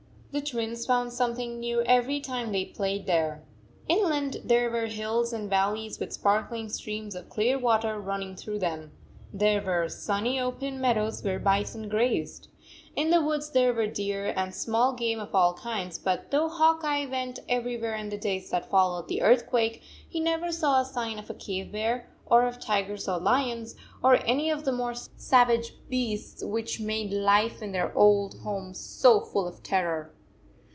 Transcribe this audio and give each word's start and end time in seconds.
The 0.33 0.39
Twins 0.39 0.85
found 0.85 1.11
something 1.11 1.59
new 1.59 1.81
every 1.81 2.21
time 2.21 2.53
they 2.53 2.63
played 2.63 3.05
there. 3.05 3.43
Inland 3.89 4.37
there 4.45 4.71
were 4.71 4.85
hills 4.85 5.33
and 5.33 5.49
valleys 5.49 5.99
with 5.99 6.13
sparkling 6.13 6.69
streams 6.69 7.15
of 7.15 7.27
clear 7.27 7.59
water 7.59 7.99
running 7.99 8.37
through 8.37 8.59
them. 8.59 8.93
There 9.33 9.61
were 9.61 9.89
sunny 9.89 10.39
open 10.39 10.79
meadows 10.79 11.21
where 11.21 11.37
bison 11.37 11.89
grazed. 11.89 12.47
In 12.95 13.09
the 13.09 13.19
woods 13.21 13.49
there 13.49 13.73
were 13.73 13.87
deer 13.87 14.31
and 14.37 14.55
small 14.55 14.93
game 14.93 15.19
of 15.19 15.35
all 15.35 15.53
kinds, 15.53 15.99
but 15.99 16.31
though 16.31 16.47
Hawk 16.47 16.85
Eye 16.85 17.07
went 17.07 17.39
every 17.49 17.75
where 17.77 17.95
in 17.95 18.07
the 18.07 18.17
days 18.17 18.51
that 18.51 18.69
followed 18.69 19.09
the 19.09 19.21
earth 19.21 19.47
quake, 19.47 19.81
he 20.07 20.21
never 20.21 20.49
saw 20.53 20.79
a 20.79 20.85
sign 20.85 21.19
of 21.19 21.29
a 21.29 21.33
cave 21.33 21.73
bear 21.73 22.07
or 22.25 22.47
of 22.47 22.57
tigers 22.57 23.09
or 23.09 23.19
lions, 23.19 23.75
or 24.01 24.15
any 24.25 24.49
of 24.49 24.63
the 24.63 24.71
more 24.71 24.93
savage 24.93 25.73
beasts 25.89 26.41
which 26.41 26.79
made 26.79 27.11
life 27.11 27.61
in 27.61 27.73
their 27.73 27.93
old 27.97 28.39
home 28.43 28.73
so 28.73 29.19
full 29.19 29.45
of 29.45 29.61
terror. 29.61 30.13